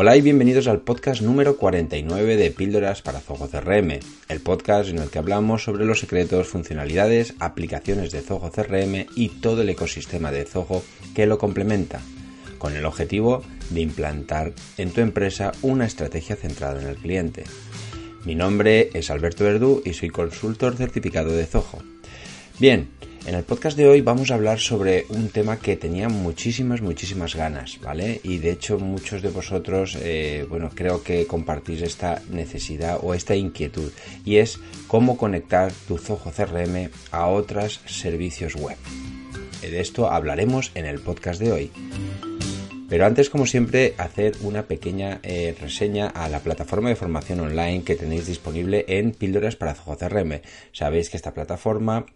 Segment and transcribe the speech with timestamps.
[0.00, 3.98] Hola y bienvenidos al podcast número 49 de Píldoras para Zoho CRM,
[4.28, 9.28] el podcast en el que hablamos sobre los secretos, funcionalidades, aplicaciones de Zoho CRM y
[9.40, 10.84] todo el ecosistema de Zoho
[11.16, 12.00] que lo complementa,
[12.58, 17.42] con el objetivo de implantar en tu empresa una estrategia centrada en el cliente.
[18.24, 21.82] Mi nombre es Alberto Verdú y soy consultor certificado de Zoho.
[22.60, 22.88] Bien,
[23.26, 27.34] en el podcast de hoy vamos a hablar sobre un tema que tenía muchísimas, muchísimas
[27.34, 28.20] ganas, ¿vale?
[28.22, 33.34] Y de hecho muchos de vosotros, eh, bueno, creo que compartís esta necesidad o esta
[33.34, 33.90] inquietud
[34.24, 38.76] y es cómo conectar tu Zoho CRM a otros servicios web.
[39.60, 41.70] De esto hablaremos en el podcast de hoy.
[42.88, 47.84] Pero antes, como siempre, hacer una pequeña eh, reseña a la plataforma de formación online
[47.84, 50.40] que tenéis disponible en Píldoras para Zoho CRM.
[50.72, 52.06] Sabéis que esta plataforma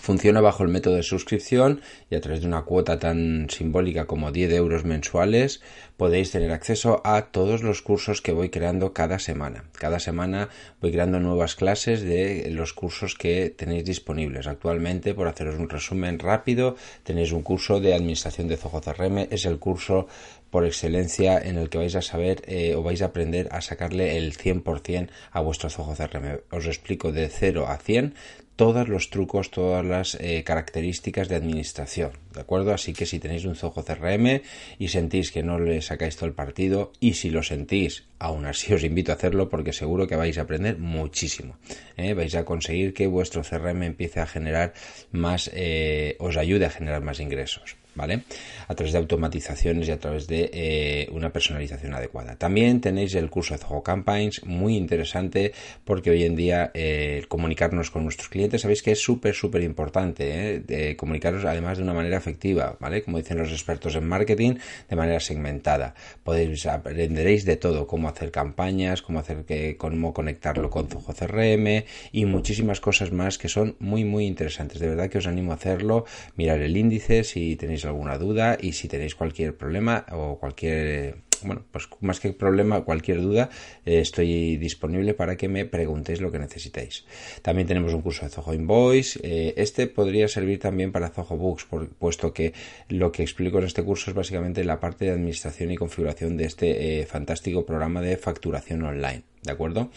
[0.00, 4.30] Funciona bajo el método de suscripción y a través de una cuota tan simbólica como
[4.30, 5.62] 10 euros mensuales
[5.96, 9.64] podéis tener acceso a todos los cursos que voy creando cada semana.
[9.72, 10.48] Cada semana
[10.80, 14.46] voy creando nuevas clases de los cursos que tenéis disponibles.
[14.46, 19.28] Actualmente, por haceros un resumen rápido, tenéis un curso de administración de Zoho CRM.
[19.30, 20.06] Es el curso
[20.50, 24.16] por excelencia en el que vais a saber eh, o vais a aprender a sacarle
[24.16, 26.40] el 100% a vuestro Zoho CRM.
[26.50, 28.14] Os explico de 0 a 100
[28.56, 32.72] todos los trucos, todas las eh, características de administración, ¿de acuerdo?
[32.72, 34.40] Así que si tenéis un Zoho CRM
[34.78, 38.72] y sentís que no le sacáis todo el partido, y si lo sentís, aún así
[38.74, 41.56] os invito a hacerlo porque seguro que vais a aprender muchísimo.
[41.96, 42.14] ¿eh?
[42.14, 44.74] Vais a conseguir que vuestro CRM empiece a generar
[45.12, 47.75] más, eh, os ayude a generar más ingresos.
[47.96, 48.22] ¿Vale?
[48.68, 52.36] A través de automatizaciones y a través de eh, una personalización adecuada.
[52.36, 55.52] También tenéis el curso de Zoho Campaigns, muy interesante
[55.84, 60.62] porque hoy en día eh, comunicarnos con nuestros clientes, sabéis que es súper, súper importante,
[60.68, 60.96] ¿eh?
[60.96, 63.02] comunicaros además de una manera efectiva, ¿vale?
[63.02, 64.56] Como dicen los expertos en marketing,
[64.88, 65.94] de manera segmentada.
[66.22, 71.84] Podéis, aprenderéis de todo, cómo hacer campañas, cómo hacer que, cómo conectarlo con Zoho CRM
[72.12, 74.78] y muchísimas cosas más que son muy, muy interesantes.
[74.80, 76.04] De verdad que os animo a hacerlo,
[76.36, 81.64] mirar el índice si tenéis alguna duda y si tenéis cualquier problema o cualquier bueno,
[81.70, 83.50] pues más que problema, cualquier duda,
[83.84, 87.04] eh, estoy disponible para que me preguntéis lo que necesitéis.
[87.42, 89.18] También tenemos un curso de Zoho Invoice.
[89.22, 91.66] Eh, este podría servir también para Zoho Books,
[91.98, 92.52] puesto que
[92.88, 96.44] lo que explico en este curso es básicamente la parte de administración y configuración de
[96.44, 99.22] este eh, fantástico programa de facturación online.
[99.42, 99.90] ¿De acuerdo?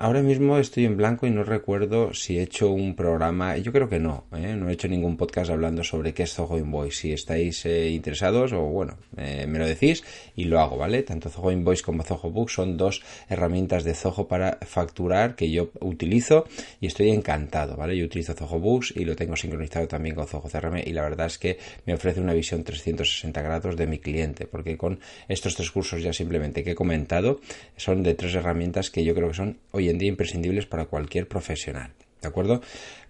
[0.00, 3.56] Ahora mismo estoy en blanco y no recuerdo si he hecho un programa.
[3.56, 4.24] Yo creo que no.
[4.30, 6.98] No he hecho ningún podcast hablando sobre qué es Zoho Invoice.
[6.98, 9.99] Si estáis interesados o bueno, me lo decís
[10.36, 11.02] y lo hago, ¿vale?
[11.02, 15.70] Tanto Zoho Invoice como Zoho Book son dos herramientas de Zoho para facturar que yo
[15.80, 16.46] utilizo
[16.80, 17.96] y estoy encantado, ¿vale?
[17.96, 21.26] Yo utilizo Zoho Books y lo tengo sincronizado también con Zoho CRM y la verdad
[21.26, 25.70] es que me ofrece una visión 360 grados de mi cliente porque con estos tres
[25.70, 27.40] cursos ya simplemente que he comentado
[27.76, 31.28] son de tres herramientas que yo creo que son hoy en día imprescindibles para cualquier
[31.28, 31.92] profesional.
[32.20, 32.60] ¿De acuerdo?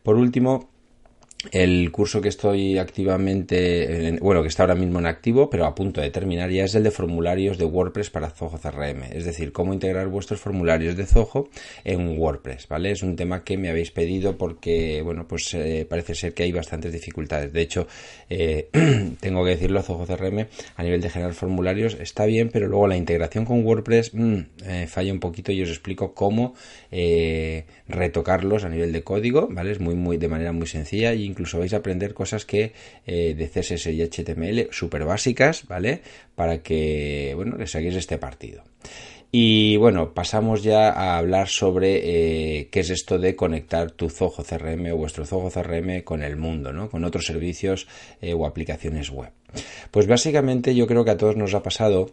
[0.02, 0.70] Por último,
[1.52, 6.00] el curso que estoy activamente, bueno, que está ahora mismo en activo, pero a punto
[6.00, 9.04] de terminar ya es el de formularios de WordPress para Zoho CRM.
[9.10, 11.48] Es decir, cómo integrar vuestros formularios de Zoho
[11.84, 12.90] en WordPress, ¿vale?
[12.90, 16.52] Es un tema que me habéis pedido porque, bueno, pues eh, parece ser que hay
[16.52, 17.52] bastantes dificultades.
[17.52, 17.86] De hecho,
[18.28, 18.68] eh,
[19.20, 20.46] tengo que decirlo, Zoho CRM
[20.76, 24.86] a nivel de generar formularios está bien, pero luego la integración con WordPress mm, eh,
[24.88, 26.54] falla un poquito y os explico cómo
[27.90, 29.72] retocarlos a nivel de código, ¿vale?
[29.72, 32.72] Es muy, muy, de manera muy sencilla y incluso vais a aprender cosas que
[33.06, 36.02] eh, de CSS y HTML súper básicas, ¿vale?
[36.34, 38.62] Para que, bueno, les saquéis este partido.
[39.32, 42.00] Y bueno, pasamos ya a hablar sobre
[42.58, 46.36] eh, qué es esto de conectar tu Zoho CRM o vuestro Zoho CRM con el
[46.36, 46.90] mundo, ¿no?
[46.90, 47.86] Con otros servicios
[48.20, 49.30] eh, o aplicaciones web.
[49.92, 52.10] Pues básicamente yo creo que a todos nos ha pasado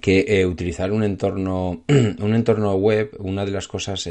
[0.00, 4.08] que utilizar un entorno un entorno web una de las cosas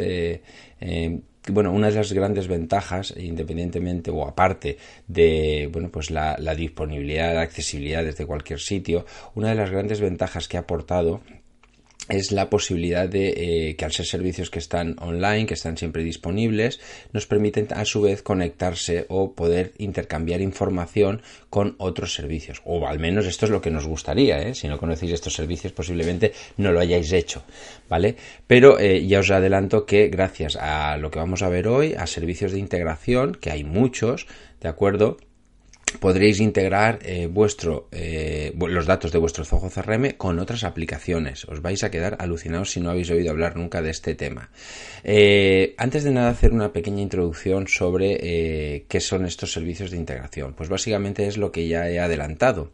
[1.50, 4.78] bueno, una de las grandes ventajas, independientemente o aparte
[5.08, 10.00] de bueno, pues la, la disponibilidad, la accesibilidad desde cualquier sitio, una de las grandes
[10.00, 11.22] ventajas que ha aportado
[12.10, 16.04] es la posibilidad de eh, que al ser servicios que están online, que están siempre
[16.04, 16.80] disponibles,
[17.14, 22.62] nos permiten a su vez conectarse o poder intercambiar información con otros servicios.
[22.66, 24.42] O al menos esto es lo que nos gustaría.
[24.42, 24.54] ¿eh?
[24.54, 27.44] Si no conocéis estos servicios, posiblemente no lo hayáis hecho.
[27.90, 28.16] ¿Vale?
[28.48, 32.08] Pero eh, ya os adelanto que gracias a lo que vamos a ver hoy, a
[32.08, 34.28] servicios de integración, que hay muchos,
[34.60, 35.18] ¿de acuerdo?
[36.00, 41.46] Podréis integrar eh, vuestro, eh, los datos de vuestro Zoho CRM con otras aplicaciones.
[41.46, 44.50] Os vais a quedar alucinados si no habéis oído hablar nunca de este tema.
[45.04, 50.54] Eh, antes de nada, hacer una pequeña introducción sobre qué son estos servicios de integración.
[50.54, 52.72] Pues básicamente es lo que ya he adelantado.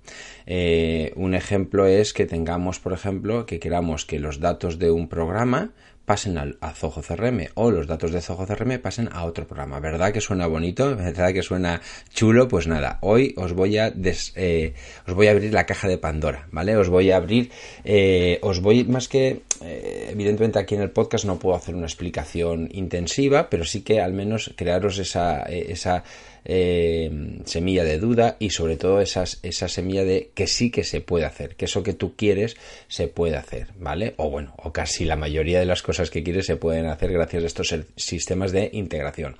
[1.15, 5.71] un ejemplo es que tengamos, por ejemplo, que queramos que los datos de un programa
[6.09, 9.79] pasen al, a Zoho CRM o los datos de Zoho CRM pasen a otro programa.
[9.79, 10.95] ¿Verdad que suena bonito?
[10.95, 12.47] ¿Verdad que suena chulo?
[12.47, 14.73] Pues nada, hoy os voy a eh,
[15.05, 16.75] os voy a abrir la caja de Pandora, ¿vale?
[16.77, 17.51] Os voy a abrir,
[17.83, 21.85] eh, os voy más que eh, evidentemente aquí en el podcast no puedo hacer una
[21.85, 26.03] explicación intensiva, pero sí que al menos crearos esa, esa
[26.45, 31.01] eh, semilla de duda y sobre todo esas, esa semilla de que sí que se
[31.01, 32.57] puede hacer, que eso que tú quieres
[32.87, 34.13] se puede hacer, ¿vale?
[34.17, 37.43] O bueno, o casi la mayoría de las cosas que quieres se pueden hacer gracias
[37.43, 39.35] a estos sistemas de integración.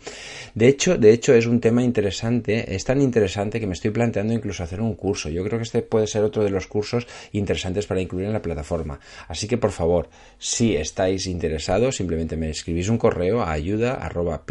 [0.55, 4.33] De hecho, de hecho es un tema interesante, es tan interesante que me estoy planteando
[4.33, 5.29] incluso hacer un curso.
[5.29, 8.41] Yo creo que este puede ser otro de los cursos interesantes para incluir en la
[8.41, 8.99] plataforma.
[9.27, 14.43] Así que por favor, si estáis interesados, simplemente me escribís un correo a ayuda arroba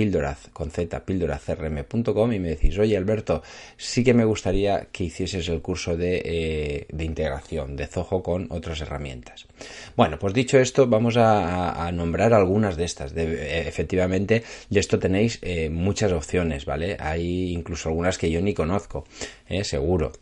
[0.53, 3.43] con z y me decís, oye Alberto,
[3.77, 8.81] sí que me gustaría que hicieses el curso de, eh, integración de Zoho con otras
[8.81, 9.47] herramientas.
[9.97, 13.15] Bueno, pues dicho esto, vamos a, nombrar algunas de estas.
[13.15, 16.97] De, efectivamente, de esto tenéis eh, muchas opciones, ¿vale?
[17.01, 19.05] Hay incluso algunas que yo ni conozco,
[19.49, 20.13] eh, seguro.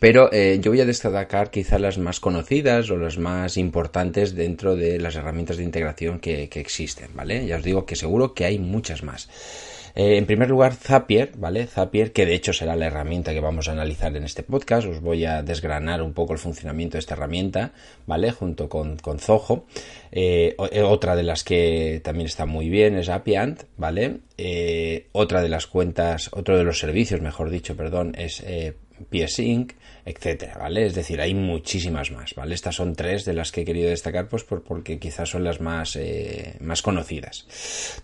[0.00, 4.98] Pero yo voy a destacar quizás las más conocidas o las más importantes dentro de
[4.98, 7.44] las herramientas de integración que, que existen, ¿vale?
[7.46, 9.28] Ya os digo que seguro que hay muchas más.
[9.94, 11.66] Eh, en primer lugar, Zapier, ¿vale?
[11.66, 14.86] Zapier, que de hecho será la herramienta que vamos a analizar en este podcast.
[14.86, 17.72] Os voy a desgranar un poco el funcionamiento de esta herramienta,
[18.06, 18.30] ¿vale?
[18.32, 19.66] Junto con, con Zoho.
[20.10, 24.20] Eh, eh, otra de las que también está muy bien es Appiant, ¿vale?
[25.12, 28.42] otra de las cuentas, otro de los servicios, mejor dicho, perdón, es
[29.10, 29.72] PSync,
[30.04, 30.86] etcétera, ¿vale?
[30.86, 32.54] Es decir, hay muchísimas más, ¿vale?
[32.54, 35.94] Estas son tres de las que he querido destacar, pues porque quizás son las más,
[35.96, 37.46] eh, más conocidas.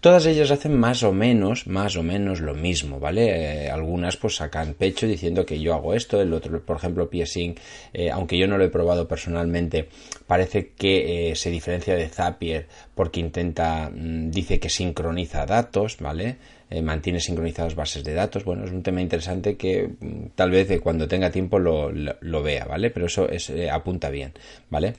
[0.01, 3.65] Todas ellas hacen más o menos, más o menos lo mismo, ¿vale?
[3.65, 7.59] Eh, algunas pues sacan pecho diciendo que yo hago esto, el otro, por ejemplo, PSync,
[7.93, 9.89] eh, aunque yo no lo he probado personalmente,
[10.27, 16.37] parece que se diferencia de Zapier porque intenta, mm, dice que sincroniza datos, ¿vale?
[16.71, 18.45] Eh, mantiene sincronizadas bases de datos.
[18.45, 22.43] Bueno, es un tema interesante que mm, tal vez eh, cuando tenga tiempo lo, lo,
[22.43, 22.91] vea, ¿vale?
[22.91, 24.35] Pero eso es, eh, apunta bien,
[24.69, 24.95] ¿vale?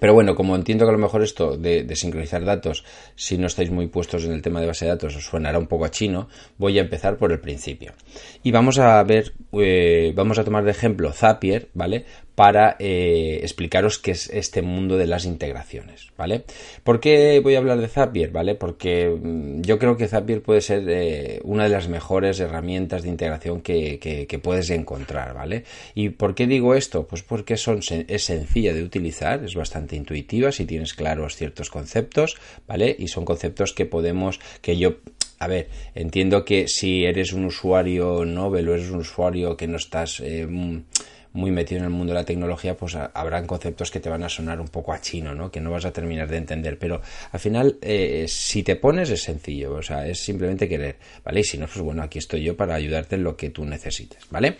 [0.00, 2.84] Pero bueno, como entiendo que a lo mejor esto de, sincronizar datos,
[3.14, 5.66] si no estáis muy puestos en el tema de base de datos, os suenará un
[5.66, 6.28] poco a chino,
[6.58, 7.92] voy a empezar por el principio.
[8.42, 9.32] Y vamos a ver,
[10.14, 12.04] vamos a tomar de ejemplo Zapier, ¿vale?
[12.36, 16.44] Para eh, explicaros qué es este mundo de las integraciones, ¿vale?
[16.84, 18.54] ¿Por qué voy a hablar de Zapier, ¿vale?
[18.54, 23.08] Porque mm, yo creo que Zapier puede ser eh, una de las mejores herramientas de
[23.08, 25.64] integración que, puedes encontrar, ¿vale?
[25.94, 27.06] ¿Y por qué digo esto?
[27.06, 32.36] Pues porque es sencilla de utilizar, es bastante intuitiva si tienes claros ciertos conceptos,
[32.68, 32.94] ¿vale?
[32.98, 34.96] Y son conceptos que podemos, que yo
[35.38, 39.76] a ver, entiendo que si eres un usuario novel o eres un usuario que no
[39.76, 40.46] estás eh,
[41.36, 44.28] muy metido en el mundo de la tecnología, pues habrán conceptos que te van a
[44.28, 45.50] sonar un poco a chino, ¿no?
[45.50, 46.78] Que no vas a terminar de entender.
[46.78, 47.00] Pero
[47.30, 51.40] al final, eh, si te pones es sencillo, o sea, es simplemente querer, ¿vale?
[51.40, 54.20] Y si no, pues bueno, aquí estoy yo para ayudarte en lo que tú necesites,
[54.30, 54.56] ¿vale?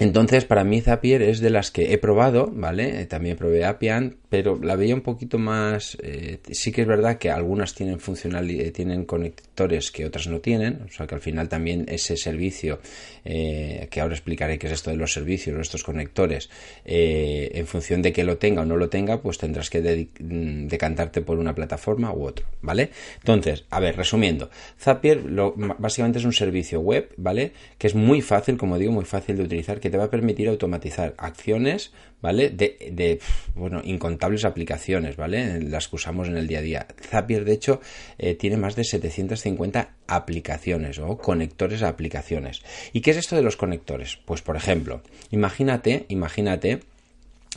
[0.00, 3.04] Entonces, para mí Zapier es de las que he probado, ¿vale?
[3.06, 5.96] También probé Appian, pero la veía un poquito más.
[6.02, 10.82] Eh, sí que es verdad que algunas tienen funcionalidad, tienen conectores que otras no tienen,
[10.88, 12.80] o sea que al final también ese servicio,
[13.24, 16.48] eh, que ahora explicaré qué es esto de los servicios, estos conectores,
[16.84, 21.22] eh, en función de que lo tenga o no lo tenga, pues tendrás que decantarte
[21.22, 22.90] por una plataforma u otra, ¿vale?
[23.16, 27.52] Entonces, a ver, resumiendo, Zapier lo, básicamente es un servicio web, ¿vale?
[27.78, 31.14] Que es muy fácil, como digo, muy fácil de utilizar, te va a permitir automatizar
[31.18, 32.50] acciones, ¿vale?
[32.50, 33.20] De,
[33.54, 35.60] bueno, incontables aplicaciones, ¿vale?
[35.60, 36.86] Las que usamos en el día a día.
[37.00, 37.80] Zapier, de hecho,
[38.18, 42.62] eh, tiene más de 750 aplicaciones o conectores a aplicaciones.
[42.92, 44.18] ¿Y qué es esto de los conectores?
[44.24, 46.80] Pues, por ejemplo, imagínate, imagínate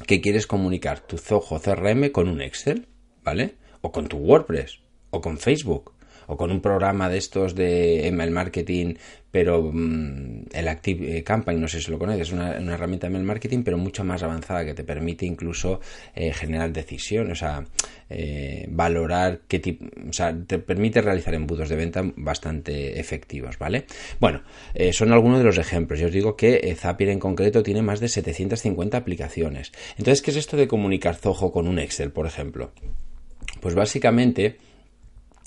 [0.07, 2.87] que quieres comunicar tu Zoho CRM con un Excel,
[3.23, 3.55] ¿vale?
[3.81, 5.93] O con tu WordPress, o con Facebook,
[6.27, 8.95] o con un programa de estos de email marketing,
[9.31, 13.11] pero mm, el Active eh, Campaign, no sé si lo conoces, es una, herramienta de
[13.11, 15.79] email marketing, pero mucho más avanzada que te permite incluso
[16.13, 17.65] eh, generar decisiones, o sea,
[18.09, 23.85] eh, valorar qué tipo, o sea, te permite realizar embudos de venta bastante efectivos, ¿vale?
[24.19, 24.43] Bueno,
[24.91, 25.99] son algunos de los ejemplos.
[25.99, 29.71] Yo os digo que Zapier en concreto tiene más de 750 aplicaciones.
[29.97, 32.71] Entonces, ¿qué es esto de comunicar Zoho con un Excel, por ejemplo?
[33.61, 34.57] Pues básicamente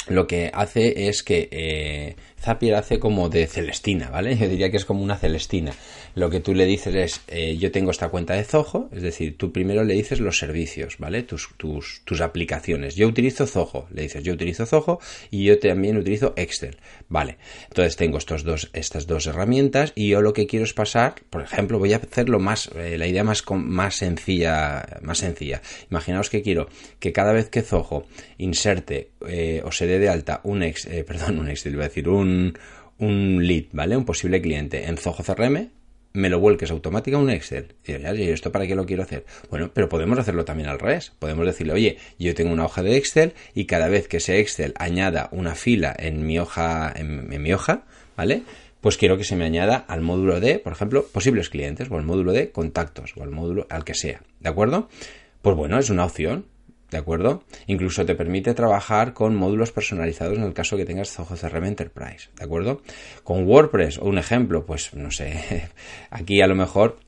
[0.08, 4.36] lo que hace es que eh, Zapier hace como de Celestina, ¿vale?
[4.38, 5.72] Yo diría que es como una Celestina.
[6.14, 9.36] Lo que tú le dices es, eh, yo tengo esta cuenta de Zoho, es decir,
[9.36, 11.22] tú primero le dices los servicios, ¿vale?
[11.22, 12.94] Tus, tus, tus aplicaciones.
[12.94, 16.76] Yo utilizo Zoho, le dices, yo utilizo Zoho y yo también utilizo Excel,
[17.08, 17.38] ¿vale?
[17.68, 21.42] Entonces tengo estos dos, estas dos herramientas y yo lo que quiero es pasar, por
[21.42, 25.62] ejemplo, voy a hacerlo más, eh, la idea más, más sencilla, más sencilla.
[25.90, 26.68] Imaginaos que quiero
[27.00, 28.06] que cada vez que Zoho
[28.38, 32.56] inserte eh, o se dé de alta un ex, perdón, un Excel, iba decir, un
[32.98, 33.96] un, lead, ¿vale?
[33.96, 35.70] Un posible cliente en Zoho CRM,
[36.14, 37.74] me lo vuelques automáticamente a un Excel.
[37.84, 39.26] Y yo, ¿y esto para qué lo quiero hacer?
[39.50, 41.12] Bueno, pero podemos hacerlo también al revés.
[41.18, 44.74] Podemos decirle, oye, yo tengo una hoja de Excel y cada vez que ese Excel
[44.78, 47.82] añada una fila en mi hoja, en, mi hoja,
[48.16, 48.44] ¿vale?
[48.80, 52.04] Pues quiero que se me añada al módulo de, por ejemplo, posibles clientes, o al
[52.04, 54.22] módulo de contactos, o al módulo al que sea.
[54.38, 54.88] ¿De acuerdo?
[55.42, 56.46] Pues bueno, es una opción.
[56.94, 57.42] ¿De acuerdo?
[57.66, 62.28] Incluso te permite trabajar con módulos personalizados en el caso que tengas CRM Enterprise.
[62.38, 62.82] ¿De acuerdo?
[63.24, 65.70] Con WordPress, un ejemplo, pues no sé,
[66.10, 67.00] aquí a lo mejor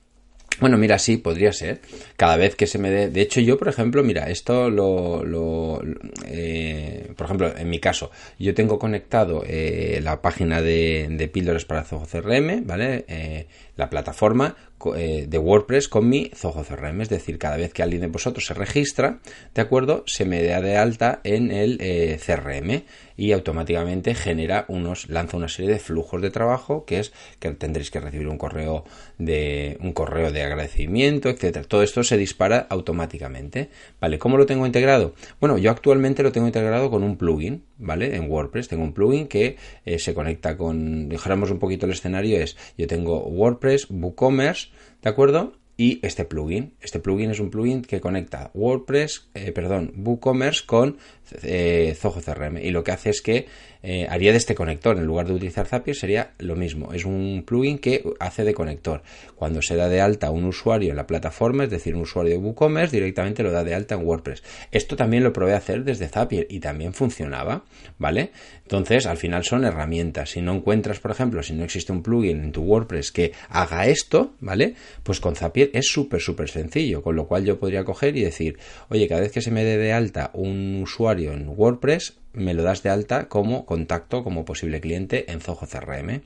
[0.60, 1.80] bueno, mira, sí, podría ser.
[2.16, 3.08] Cada vez que se me dé.
[3.08, 5.82] De hecho, yo, por ejemplo, mira, esto lo.
[6.26, 11.64] eh, por ejemplo, en mi caso, yo tengo conectado eh, la página de, de píldoras
[11.64, 13.04] para Zoho CRM, ¿vale?
[13.08, 13.46] Eh,
[13.76, 14.56] la plataforma
[14.94, 17.00] de WordPress con mi Zoho CRM.
[17.00, 19.20] Es decir, cada vez que alguien de vosotros se registra,
[19.54, 20.04] ¿de acuerdo?
[20.06, 21.78] Se me da de alta en el
[22.24, 22.84] CRM
[23.16, 27.90] y automáticamente genera unos, lanza una serie de flujos de trabajo que es que tendréis
[27.90, 28.84] que recibir un correo
[29.18, 31.66] de, un correo de agradecimiento, etcétera.
[31.66, 33.70] Todo esto se dispara automáticamente.
[34.00, 34.18] ¿Vale?
[34.18, 35.14] ¿Cómo lo tengo integrado?
[35.40, 38.16] Bueno, yo actualmente lo tengo integrado con un plugin, ¿vale?
[38.16, 42.38] En WordPress tengo un plugin que eh, se conecta con, dijéramos un poquito el escenario
[42.38, 44.68] es, yo tengo WordPress, WooCommerce,
[45.02, 45.52] ¿de acuerdo?
[45.76, 46.74] y este plugin.
[46.80, 50.96] Este plugin es un plugin que conecta WordPress, eh, perdón, WooCommerce con
[51.42, 53.46] eh, Zoho CRM y lo que hace es que
[53.82, 56.92] eh, haría de este conector en lugar de utilizar Zapier sería lo mismo.
[56.92, 59.02] Es un plugin que hace de conector.
[59.36, 62.38] Cuando se da de alta un usuario en la plataforma, es decir, un usuario de
[62.38, 64.42] WooCommerce, directamente lo da de alta en WordPress.
[64.72, 67.64] Esto también lo probé hacer desde Zapier y también funcionaba,
[67.98, 68.30] ¿vale?
[68.62, 70.30] Entonces, al final son herramientas.
[70.30, 73.86] Si no encuentras, por ejemplo, si no existe un plugin en tu WordPress que haga
[73.86, 74.74] esto, ¿vale?
[75.04, 78.58] Pues con Zapier es súper, súper sencillo, con lo cual yo podría coger y decir,
[78.88, 82.62] oye, cada vez que se me dé de alta un usuario en WordPress, me lo
[82.62, 86.20] das de alta como contacto, como posible cliente en Zoho CRM.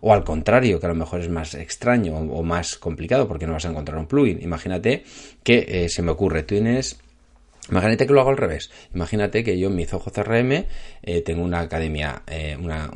[0.00, 3.52] O al contrario, que a lo mejor es más extraño o más complicado porque no
[3.52, 4.42] vas a encontrar un plugin.
[4.42, 5.04] Imagínate
[5.42, 6.98] que eh, se me ocurre, tú tienes
[7.70, 8.70] Imagínate que lo hago al revés.
[8.94, 10.66] Imagínate que yo en mi Zoho CRM
[11.02, 12.90] eh, tengo una academia, eh, una,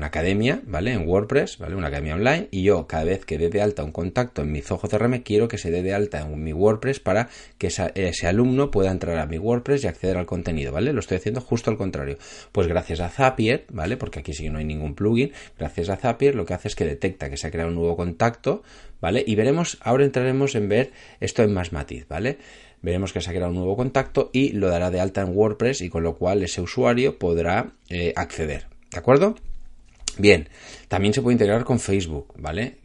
[0.00, 0.92] academia, ¿vale?
[0.92, 1.74] En WordPress, ¿vale?
[1.74, 4.62] Una academia online y yo cada vez que dé de alta un contacto en mi
[4.62, 8.70] Zoho CRM quiero que se dé de alta en mi WordPress para que ese alumno
[8.70, 10.92] pueda entrar a mi WordPress y acceder al contenido, ¿vale?
[10.92, 12.16] Lo estoy haciendo justo al contrario.
[12.50, 13.98] Pues gracias a Zapier, ¿vale?
[13.98, 15.32] Porque aquí sí que no hay ningún plugin.
[15.58, 17.96] Gracias a Zapier lo que hace es que detecta que se ha creado un nuevo
[17.96, 18.62] contacto,
[19.00, 19.22] ¿vale?
[19.26, 22.38] Y veremos, ahora entraremos en ver esto en más matiz, ¿vale?
[22.82, 25.80] Veremos que se ha creado un nuevo contacto y lo dará de alta en WordPress
[25.80, 28.66] y con lo cual ese usuario podrá eh, acceder.
[28.90, 29.36] ¿De acuerdo?
[30.18, 30.48] Bien,
[30.88, 32.76] también se puede integrar con Facebook, ¿vale?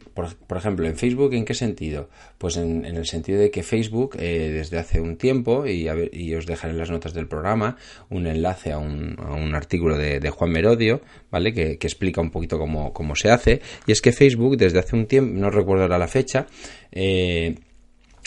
[0.48, 2.08] Por, ejemplo, en Facebook, ¿en qué sentido?
[2.38, 5.88] Pues en, el sentido de que Facebook, eh, desde hace un tiempo, y,
[6.34, 7.76] os dejaré en las notas del programa
[8.10, 11.52] un enlace a un, artículo de, Juan Merodio, ¿vale?
[11.52, 13.60] Que, explica un poquito cómo, cómo, se hace.
[13.86, 16.48] Y es que Facebook, desde hace un tiempo, no recuerdo ahora la fecha,
[16.90, 17.54] eh,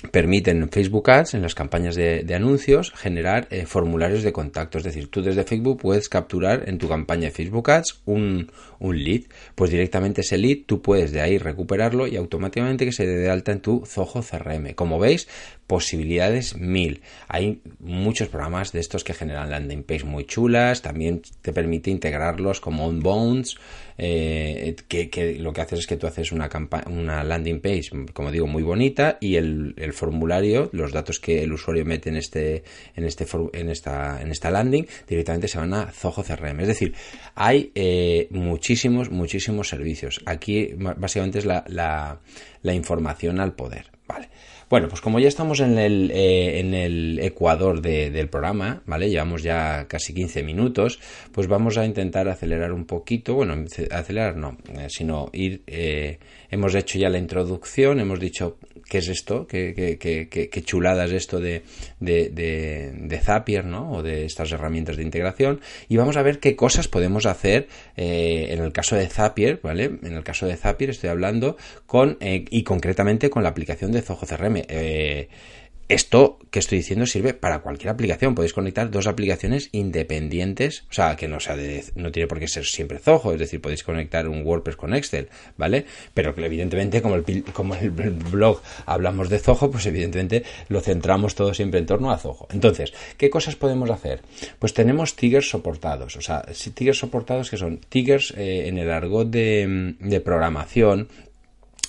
[0.09, 4.77] permiten Facebook Ads en las campañas de, anuncios generar eh, formularios de contacto.
[4.77, 9.03] Es decir, tú desde Facebook puedes capturar en tu campaña de Facebook Ads un, un,
[9.03, 9.23] lead.
[9.55, 13.29] Pues directamente ese lead tú puedes de ahí recuperarlo y automáticamente que se dé de
[13.29, 14.73] alta en tu Zoho CRM.
[14.73, 15.27] Como veis,
[15.71, 17.01] posibilidades mil.
[17.29, 20.81] Hay muchos programas de estos que generan landing page muy chulas.
[20.81, 23.55] También te permite integrarlos como onbounds
[23.97, 26.49] eh, que, lo que haces es que tú haces una,
[26.87, 31.85] una landing page, como digo, muy bonita y el, formulario, los datos que el usuario
[31.85, 32.65] mete en este,
[32.97, 36.59] en este, en esta, en esta landing, directamente se van a Zoho CRM.
[36.59, 36.93] Es decir,
[37.33, 40.21] hay eh, muchísimos, muchísimos servicios.
[40.25, 42.19] Aquí básicamente es la, la,
[42.61, 43.89] la información al poder.
[44.05, 44.27] Vale.
[44.71, 49.09] Bueno, pues como ya estamos en el, eh, en el ecuador del programa, ¿vale?
[49.09, 50.97] Llevamos ya casi 15 minutos,
[51.33, 53.53] pues vamos a intentar acelerar un poquito, bueno,
[53.91, 58.59] acelerar no, eh, sino ir, eh, hemos hecho ya la introducción, hemos dicho
[58.91, 61.63] qué es esto, qué, qué, qué, chulada es esto de,
[62.01, 63.89] de, de, Zapier, ¿no?
[63.89, 65.61] O de estas herramientas de integración.
[65.87, 69.85] Y vamos a ver qué cosas podemos hacer eh, en el caso de Zapier, ¿vale?
[70.03, 71.55] En el caso de Zapier estoy hablando
[71.85, 74.57] con, eh, y concretamente con la aplicación de Zoho CRM.
[74.67, 75.29] Eh,
[75.93, 78.33] esto que estoy diciendo sirve para cualquier aplicación.
[78.33, 82.47] Podéis conectar dos aplicaciones independientes, o sea, que no sea de, no tiene por qué
[82.47, 85.85] ser siempre Zoho, es decir, podéis conectar un WordPress con Excel, ¿vale?
[86.13, 91.35] Pero que evidentemente como el, como el blog hablamos de Zoho, pues evidentemente lo centramos
[91.35, 92.47] todo siempre en torno a Zoho.
[92.51, 94.21] Entonces, ¿qué cosas podemos hacer?
[94.59, 96.41] Pues tenemos triggers soportados, o sea,
[96.73, 101.09] triggers soportados que son triggers eh, en el argot de programación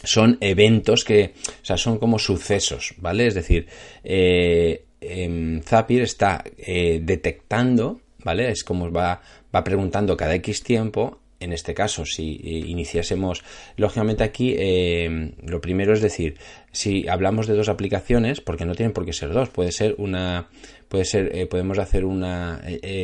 [0.02, 3.26] son eventos que, o sea, son como sucesos, ¿vale?
[3.26, 3.66] Es decir,
[4.04, 4.84] eh,
[5.64, 8.50] Zapier está eh, detectando, ¿vale?
[8.50, 9.20] Es como va,
[9.54, 11.18] va preguntando cada X tiempo.
[11.40, 13.42] En este caso, si eh, iniciásemos,
[13.76, 16.36] lógicamente aquí, eh, lo primero es decir,
[16.70, 20.48] si hablamos de dos aplicaciones, porque no tienen por qué ser dos, puede ser una,
[20.88, 22.62] puede ser, podemos hacer una,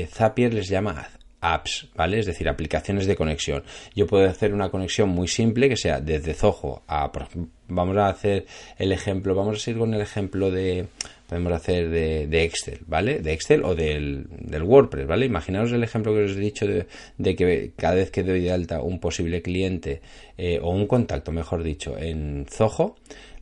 [0.09, 1.09] Zapier les llama
[1.41, 2.19] apps, ¿vale?
[2.19, 3.63] Es decir, aplicaciones de conexión.
[3.95, 7.11] Yo puedo hacer una conexión muy simple que sea desde Zoho a,
[7.69, 8.47] vamos a hacer
[8.79, 10.87] el ejemplo, vamos a seguir con el ejemplo de,
[11.29, 13.21] podemos hacer de, Excel, ¿vale?
[13.21, 14.27] De Excel o del,
[14.63, 15.27] WordPress, ¿vale?
[15.27, 18.81] Imaginaos el ejemplo que os he dicho de, que cada vez que doy de alta
[18.81, 20.01] un posible cliente
[20.37, 22.97] eh, o un contacto, mejor dicho, en Zoho,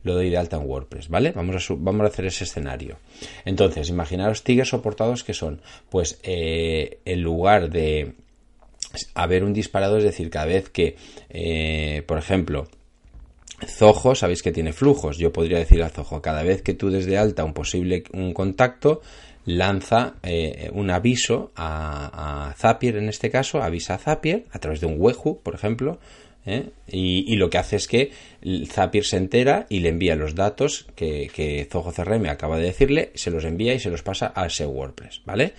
[0.07, 1.31] lo doy de alta en WordPress, ¿vale?
[1.33, 2.97] Vamos a, vamos a hacer ese escenario.
[3.45, 8.13] Entonces, imaginaros triggers soportados que son, pues, eh, en lugar de
[9.13, 10.95] haber un disparado, es decir, cada vez que,
[11.29, 12.67] eh, por ejemplo,
[13.65, 15.17] Zoho, sabéis que tiene flujos.
[15.17, 18.33] Yo podría decir a Zoho, cada vez que tú des de alta un posible un
[18.33, 19.01] contacto,
[19.45, 24.87] lanza eh, un aviso a, Zapier en este caso, avisa a Zapier a través de
[24.87, 25.99] un webhook, por ejemplo.
[26.87, 28.11] Y, lo que hace es que
[28.67, 33.11] Zapier se entera y le envía los datos que, que Zoho CRM acaba de decirle,
[33.15, 35.53] se los envía y se los pasa a ese WordPress, ¿vale?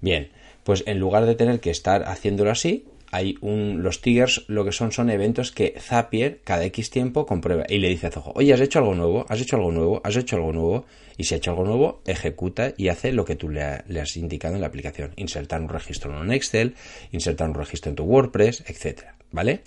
[0.00, 0.30] Bien,
[0.64, 4.72] pues en lugar de tener que estar haciéndolo así, hay un, los triggers lo que
[4.72, 8.52] son son eventos que Zapier cada X tiempo comprueba y le dice a Zoho, oye,
[8.52, 10.84] has hecho algo nuevo, has hecho algo nuevo, has hecho algo nuevo
[11.16, 14.56] y si ha hecho algo nuevo, ejecuta y hace lo que tú le, has indicado
[14.56, 16.74] en la aplicación, insertar un registro en un Excel,
[17.12, 19.14] insertar un registro en tu WordPress, etcétera.
[19.34, 19.62] ¿Vale?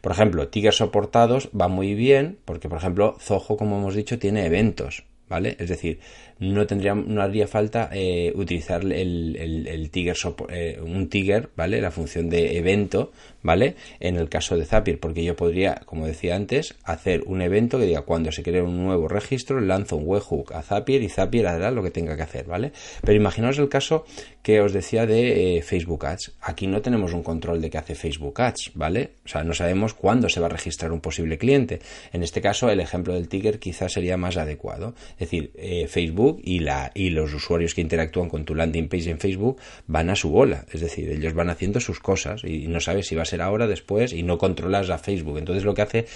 [0.00, 4.46] Por ejemplo, triggers soportados va muy bien porque, por ejemplo, Zoho, como hemos dicho, tiene
[4.46, 5.54] eventos, ¿vale?
[5.60, 6.00] Es decir,
[6.42, 10.16] no tendría, no haría falta eh, utilizar el, el, trigger,
[10.48, 11.80] eh, un trigger, ¿vale?
[11.80, 13.76] La función de evento, ¿vale?
[14.00, 17.86] En el caso de Zapier, porque yo podría, como decía antes, hacer un evento que
[17.86, 21.70] diga cuando se crea un nuevo registro, lanzo un webhook a Zapier y Zapier hará
[21.70, 22.72] lo que tenga que hacer, ¿vale?
[23.02, 24.04] Pero imaginaos el caso
[24.42, 26.32] que os decía de eh, Facebook Ads.
[26.40, 29.12] Aquí no tenemos un control de qué hace Facebook Ads, ¿vale?
[29.24, 31.78] O sea, no sabemos cuándo se va a registrar un posible cliente.
[32.12, 34.94] En este caso, el ejemplo del trigger quizás sería más adecuado.
[35.12, 35.52] Es decir,
[35.88, 40.10] Facebook y, la, y los usuarios que interactúan con tu landing page en Facebook van
[40.10, 40.64] a su bola.
[40.72, 43.66] Es decir, ellos van haciendo sus cosas y no sabes si va a ser ahora,
[43.66, 45.38] después y no controlas a Facebook.
[45.38, 46.06] Entonces lo que hace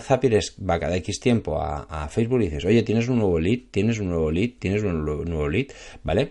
[0.00, 3.60] Zapier es va cada X tiempo a, Facebook y dices, oye, tienes un nuevo lead,
[3.70, 5.66] tienes un nuevo lead, tienes un nuevo, lead,
[6.02, 6.30] ¿vale?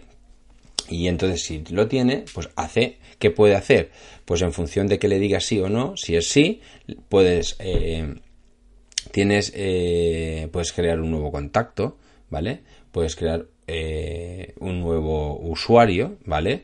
[0.89, 3.91] Y entonces si lo tiene, pues hace, ¿qué puede hacer?
[4.25, 6.61] Pues en función de que le diga sí o no, si es sí,
[7.07, 8.15] puedes, eh,
[9.11, 11.97] tienes, eh, puedes crear un nuevo contacto,
[12.29, 12.61] ¿vale?
[12.91, 16.63] Puedes crear eh, un nuevo usuario, ¿vale?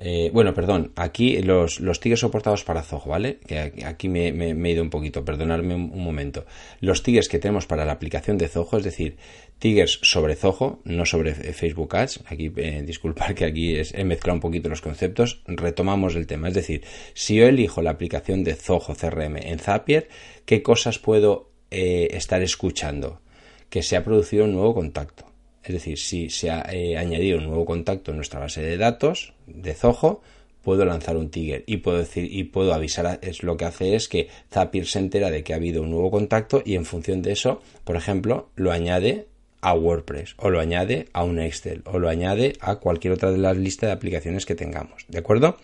[0.00, 3.38] Eh, bueno, perdón, aquí los, los tickets soportados para Zoho, ¿vale?
[3.46, 6.46] Que aquí me, he ido un poquito, perdonadme un, momento.
[6.80, 9.16] Los tickets que tenemos para la aplicación de Zoho, es decir,
[9.58, 12.20] tickets sobre Zoho, no sobre Facebook Ads.
[12.26, 15.42] Aquí, eh, disculpar que aquí he mezclado un poquito los conceptos.
[15.46, 16.48] Retomamos el tema.
[16.48, 20.08] Es decir, si yo elijo la aplicación de Zoho CRM en Zapier,
[20.46, 23.20] ¿qué cosas puedo estar escuchando?
[23.68, 25.27] Que se ha producido un nuevo contacto
[25.68, 29.34] es decir, si se ha eh, añadido un nuevo contacto en nuestra base de datos
[29.46, 30.22] de Zoho,
[30.62, 34.08] puedo lanzar un trigger y puedo decir y puedo avisar es lo que hace es
[34.08, 37.32] que Zapier se entera de que ha habido un nuevo contacto y en función de
[37.32, 39.28] eso, por ejemplo, lo añade
[39.60, 43.38] a WordPress o lo añade a un Excel o lo añade a cualquier otra de
[43.38, 45.56] las listas de aplicaciones que tengamos, ¿de acuerdo?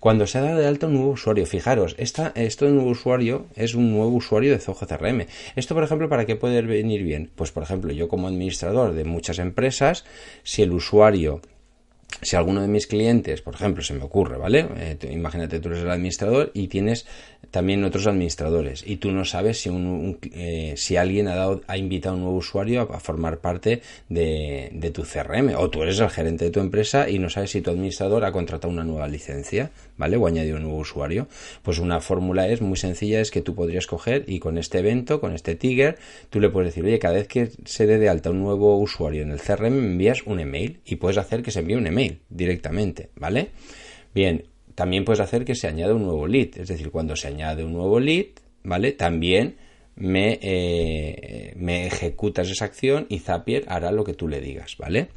[0.00, 3.46] Cuando se ha dado de alta un nuevo usuario, fijaros, esta, esto de nuevo usuario
[3.56, 5.26] es un nuevo usuario de Zoho CRM.
[5.56, 7.30] Esto, por ejemplo, ¿para qué puede venir bien?
[7.34, 10.04] Pues, por ejemplo, yo como administrador de muchas empresas,
[10.44, 11.40] si el usuario
[12.22, 14.66] si alguno de mis clientes, por ejemplo, se me ocurre, ¿vale?
[14.76, 17.06] Eh, imagínate, tú eres el administrador y tienes
[17.50, 21.78] también otros administradores y tú no sabes si, un, eh, si alguien ha, dado, ha
[21.78, 25.98] invitado a un nuevo usuario a, formar parte de, de, tu CRM o tú eres
[26.00, 29.08] el gerente de tu empresa y no sabes si tu administrador ha contratado una nueva
[29.08, 30.16] licencia, ¿vale?
[30.16, 31.28] O ha añadido un nuevo usuario.
[31.62, 35.20] Pues una fórmula es muy sencilla, es que tú podrías coger y con este evento,
[35.20, 35.98] con este Tiger,
[36.30, 39.22] tú le puedes decir, oye, cada vez que se dé de alta un nuevo usuario
[39.22, 42.07] en el CRM me envías un email y puedes hacer que se envíe un email
[42.28, 43.50] directamente, ¿vale?
[44.14, 44.44] Bien,
[44.74, 47.72] también puedes hacer que se añada un nuevo lead, es decir, cuando se añade un
[47.72, 48.26] nuevo lead,
[48.62, 48.92] ¿vale?
[48.92, 49.56] También
[49.96, 55.08] me, eh, me ejecutas esa acción y Zapier hará lo que tú le digas, ¿vale?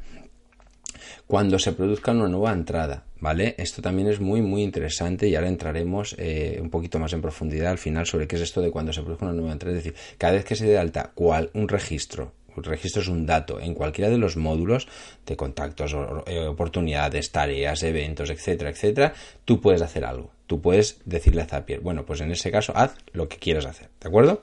[1.26, 3.54] Cuando se produzca una nueva entrada, ¿vale?
[3.56, 7.70] Esto también es muy, muy interesante y ahora entraremos eh, un poquito más en profundidad
[7.70, 9.76] al final sobre qué es esto de cuando se produzca una nueva entrada.
[9.78, 13.26] Es decir, cada vez que se dé alta cual, un registro, un registro es un
[13.26, 14.88] dato en cualquiera de los módulos
[15.26, 15.94] de contactos,
[16.26, 20.30] eh, oportunidades, tareas, eventos, etcétera, etcétera, tú puedes hacer algo.
[20.46, 23.88] Tú puedes decirle a Zapier, bueno, pues en ese caso haz lo que quieras hacer,
[24.00, 24.42] ¿de acuerdo?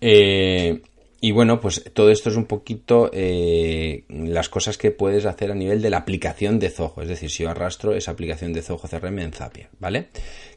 [0.00, 0.80] Eh,
[1.20, 5.56] y bueno, pues todo esto es un poquito eh, las cosas que puedes hacer a
[5.56, 7.02] nivel de la aplicación de Zoho.
[7.02, 10.08] Es decir, si yo arrastro esa aplicación de Zoho CRM en Zapier, ¿vale?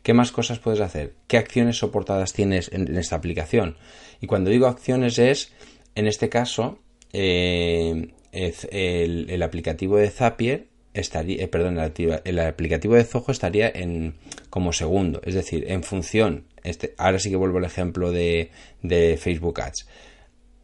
[0.04, 1.13] ¿Qué más cosas puedes hacer?
[1.28, 3.78] ¿Qué acciones soportadas tienes en, esta aplicación?
[4.21, 5.52] Y cuando digo acciones es,
[5.95, 6.78] en este caso,
[7.12, 11.80] eh, el, aplicativo de Zapier estaría, eh, perdón,
[12.24, 14.13] el, aplicativo de Zoho estaría en
[14.52, 15.21] como segundo.
[15.26, 18.52] Es decir, en función, este, ahora sí que vuelvo al ejemplo de,
[18.84, 19.88] de Facebook Ads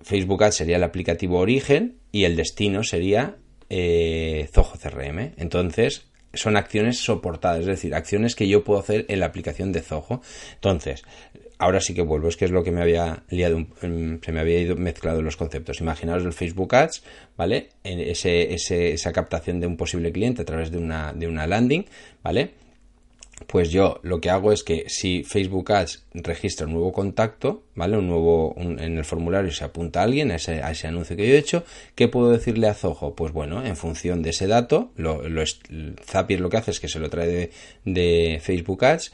[0.07, 3.35] Facebook Ads sería el aplicativo origen y el destino sería
[3.69, 5.33] eh, Zoho CRM.
[5.35, 9.81] Entonces, son acciones soportadas, es decir, acciones que yo puedo hacer en la aplicación de
[9.81, 10.21] Zoho.
[10.53, 11.03] Entonces,
[11.57, 14.61] ahora sí que vuelvo, es que es lo que me había liado, se me había
[14.61, 15.81] ido mezclado los conceptos.
[15.81, 17.03] Imaginaos el Facebook Ads,
[17.35, 17.67] ¿vale?
[17.83, 21.85] En ese, esa captación de un posible cliente a través de una, de una landing,
[22.23, 22.51] ¿vale?
[23.45, 27.97] Pues yo lo que hago es que si Facebook Ads registra un nuevo contacto, ¿vale?
[27.97, 31.38] Un nuevo, en el formulario se apunta a alguien a ese, anuncio que yo he
[31.38, 33.15] hecho, ¿qué puedo decirle a Zoho?
[33.15, 35.21] Pues bueno, en función de ese dato, lo,
[36.06, 37.52] Zapier lo que hace es que se lo trae
[37.86, 39.12] de, Facebook Ads,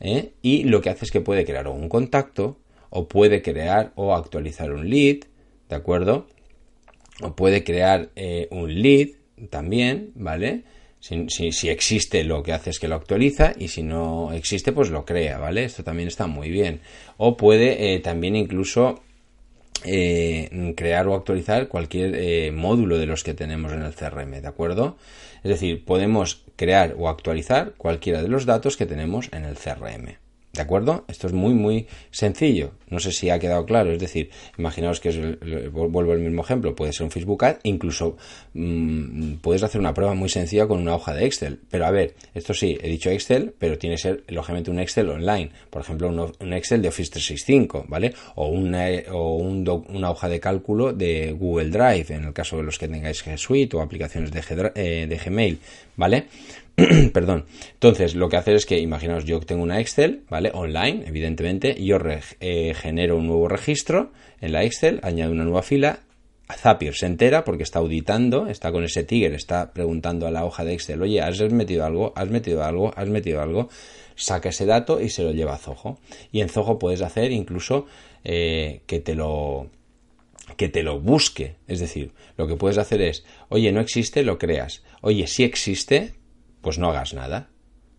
[0.00, 0.32] ¿eh?
[0.40, 2.58] y lo que hace es que puede crear un contacto,
[2.88, 5.18] o puede crear o actualizar un lead,
[5.68, 6.26] ¿de acuerdo?
[7.20, 9.08] O puede crear eh, un lead
[9.50, 10.64] también, ¿vale?
[11.08, 15.04] Si, existe, lo que hace es que lo actualiza y si no existe, pues lo
[15.04, 15.62] crea, ¿vale?
[15.62, 16.80] Esto también está muy bien.
[17.16, 19.02] O puede eh, también incluso
[19.84, 24.48] eh, crear o actualizar cualquier eh, módulo de los que tenemos en el CRM, ¿de
[24.48, 24.96] acuerdo?
[25.44, 30.16] Es decir, podemos crear o actualizar cualquiera de los datos que tenemos en el CRM.
[30.56, 31.04] ¿De acuerdo?
[31.06, 32.72] Esto es muy, muy sencillo.
[32.88, 33.92] No sé si ha quedado claro.
[33.92, 36.74] Es decir, imaginaos que es vuelvo al mismo ejemplo.
[36.74, 37.56] Puede ser un Facebook Ad.
[37.64, 38.16] Incluso
[38.54, 41.60] mm, puedes hacer una prueba muy sencilla con una hoja de Excel.
[41.70, 45.10] Pero a ver, esto sí, he dicho Excel, pero tiene que ser, lógicamente, un Excel
[45.10, 45.50] online.
[45.68, 48.14] Por ejemplo, un, Excel de Office 365, ¿vale?
[48.36, 52.78] O, una, o una hoja de cálculo de Google Drive, en el caso de los
[52.78, 54.42] que tengáis G Suite o aplicaciones de,
[54.74, 55.58] eh, de Gmail,
[55.96, 56.26] ¿vale?
[57.12, 57.46] Perdón.
[57.72, 60.50] Entonces, lo que hace es que, imaginaos, yo tengo una Excel, ¿vale?
[60.52, 61.98] Online, evidentemente, yo
[62.40, 66.00] eh, genero un nuevo registro en la Excel, añado una nueva fila,
[66.54, 70.64] Zapier se entera porque está auditando, está con ese tigre, está preguntando a la hoja
[70.64, 72.12] de Excel, oye, ¿has metido algo?
[72.14, 72.92] ¿Has metido algo?
[72.96, 73.68] ¿Has metido algo?
[74.14, 75.98] Saca ese dato y se lo lleva a Zoho.
[76.30, 77.86] Y en Zoho puedes hacer incluso
[78.22, 79.68] eh, que te lo
[80.56, 81.56] que te lo busque.
[81.66, 84.84] Es decir, lo que puedes hacer es, oye, no existe, lo creas.
[85.00, 86.14] Oye, sí existe,
[86.66, 87.46] pues no hagas nada.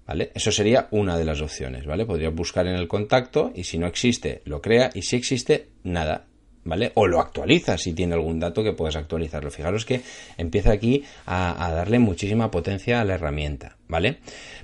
[0.06, 0.30] ¿Vale?
[0.36, 2.06] Eso sería una de las opciones, ¿vale?
[2.06, 6.26] Podrías buscar en el contacto y si no existe, lo crea y si existe, nada,
[6.66, 6.92] ¿vale?
[6.96, 9.52] O lo actualiza si tiene algún dato que puedes actualizarlo.
[9.52, 10.02] Fijaros que
[10.38, 14.18] empieza aquí a, a, darle muchísima potencia a la herramienta, ¿vale?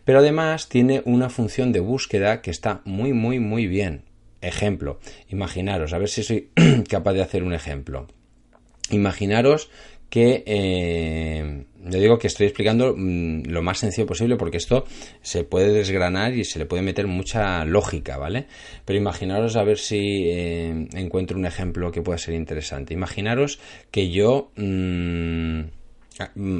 [0.03, 4.03] Pero además tiene una función de búsqueda que está muy, muy, muy bien.
[4.41, 6.49] Ejemplo, imaginaros, a ver si soy
[6.89, 8.07] capaz de hacer un ejemplo.
[8.89, 9.69] Imaginaros
[10.13, 14.85] que eh, yo digo que estoy explicando mm, lo más sencillo posible porque esto
[15.23, 18.45] se puede desgranar y se le puede meter mucha lógica, ¿vale?
[18.85, 22.93] Pero imaginaros a ver si eh, encuentro un ejemplo que pueda ser interesante.
[22.93, 25.61] Imaginaros que yo mm,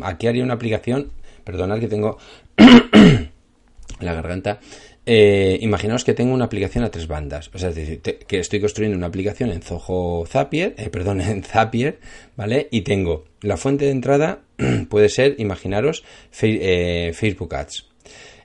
[0.02, 1.12] aquí haría una aplicación,
[1.44, 2.18] perdonad que tengo
[4.00, 4.62] la garganta
[5.06, 8.62] eh, imaginaos que tengo una aplicación a tres bandas, o sea, es decir, que estoy
[8.62, 12.00] construyendo una aplicación en Zoho Zapier, eh, perdón, en Zapier,
[12.38, 12.70] ¿vale?
[12.72, 14.44] Y tengo la fuente de entrada,
[14.90, 16.06] puede ser, imaginaros,
[16.42, 17.90] eh, Facebook Ads.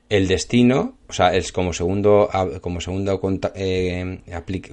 [0.09, 2.29] El destino, o sea, es como segundo,
[2.61, 3.19] como segundo,
[3.55, 4.19] eh,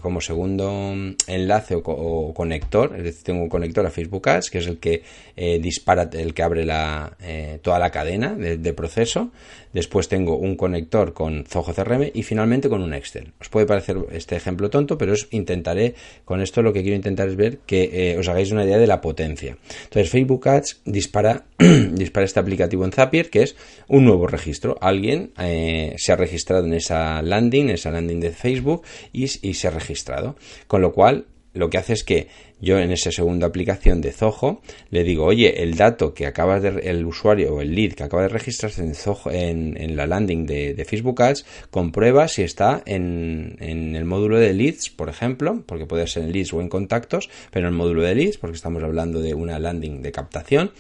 [0.02, 0.94] como segundo
[1.28, 5.02] enlace o, conector, es decir, tengo un conector a Facebook Ads, que es el que
[5.38, 9.32] eh, dispara, el que abre la, eh, toda la cadena de, proceso.
[9.72, 13.32] Después tengo un conector con Zoho CRM y finalmente con un Excel.
[13.40, 15.96] Os puede parecer este ejemplo tonto, pero os intentaré,
[16.26, 19.00] con esto lo que quiero intentar es ver que os hagáis una idea de la
[19.00, 19.58] potencia.
[19.84, 23.56] Entonces, Facebook Ads dispara, dispara este aplicativo en Zapier, que es
[23.88, 24.78] un nuevo registro.
[24.82, 28.84] Alguien se ha registrado en esa landing, esa landing de Facebook
[29.14, 30.36] y, se ha registrado.
[30.68, 32.28] Con lo cual, lo que hace es que
[32.60, 36.90] yo en esa segunda aplicación de Zoho le digo, oye, el dato que acaba de,
[36.90, 40.86] el usuario o el lead que acaba de registrarse en, Zoho, en, la landing de,
[40.86, 46.08] Facebook Ads, comprueba si está en, en, el módulo de leads, por ejemplo, porque puede
[46.08, 49.22] ser en leads o en contactos, pero en el módulo de leads, porque estamos hablando
[49.22, 50.72] de una landing de captación.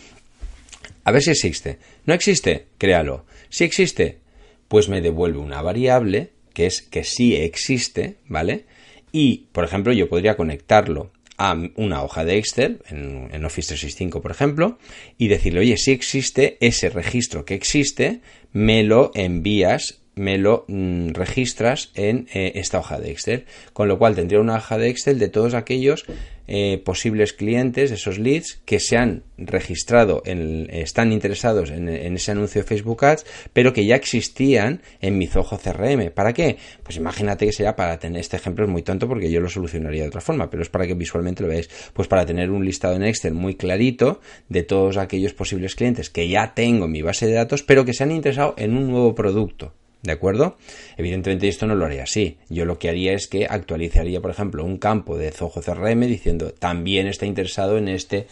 [1.05, 1.77] A ver si existe.
[2.05, 2.67] ¿No existe?
[2.77, 3.25] Créalo.
[3.49, 4.19] Si existe,
[4.67, 8.65] pues me devuelve una variable que es que sí existe, ¿vale?
[9.11, 14.31] Y, por ejemplo, yo podría conectarlo a una hoja de Excel, en, Office 365, por
[14.31, 14.77] ejemplo,
[15.17, 18.21] y decirle, oye, si existe ese registro que existe,
[18.53, 23.45] me lo envías me lo mm, registras en eh, esta hoja de Excel.
[23.73, 26.05] Con lo cual tendría una hoja de Excel de todos aquellos
[26.47, 32.61] eh, posibles clientes, esos leads que se han registrado, en, están interesados en, ese anuncio
[32.61, 36.11] de Facebook Ads, pero que ya existían en mi Zoho CRM.
[36.11, 36.57] ¿Para qué?
[36.83, 40.03] Pues imagínate que sea para tener, este ejemplo es muy tonto porque yo lo solucionaría
[40.03, 41.69] de otra forma, pero es para que visualmente lo veáis.
[41.93, 46.29] Pues para tener un listado en Excel muy clarito de todos aquellos posibles clientes que
[46.29, 49.15] ya tengo en mi base de datos, pero que se han interesado en un nuevo
[49.15, 49.73] producto.
[50.05, 50.57] ¿De acuerdo?
[50.97, 52.37] Evidentemente esto no lo haría así.
[52.47, 56.51] Yo lo que haría es que actualizaría, por ejemplo, un campo de Zoho CRM diciendo
[56.51, 58.27] también está interesado en este,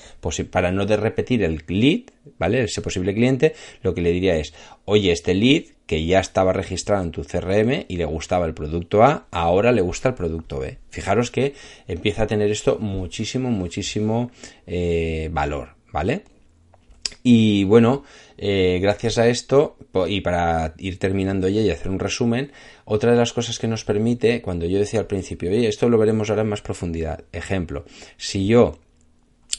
[0.51, 2.01] para no de repetir el lead,
[2.37, 2.63] ¿vale?
[2.63, 4.53] Ese posible cliente, lo que le diría es,
[4.85, 9.03] oye, este lead que ya estaba registrado en tu CRM y le gustaba el producto
[9.03, 10.77] A, ahora le gusta el producto B.
[10.89, 11.55] Fijaros que
[11.87, 14.29] empieza a tener esto muchísimo, muchísimo
[14.67, 16.21] eh, valor, ¿vale?
[17.23, 18.03] Y bueno,
[18.37, 22.51] eh, gracias a esto, y para ir terminando ya y hacer un resumen,
[22.83, 25.97] otra de las cosas que nos permite, cuando yo decía al principio, oye, esto lo
[25.97, 27.23] veremos ahora en más profundidad.
[27.31, 27.85] Ejemplo,
[28.17, 28.77] si yo